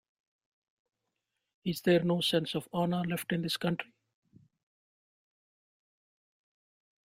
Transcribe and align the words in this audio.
Is 1.63 1.81
there 1.81 1.99
no 1.99 2.21
sense 2.21 2.55
of 2.55 2.67
honor 2.73 3.03
left 3.03 3.31
in 3.31 3.43
this 3.43 3.55
country? 3.55 3.93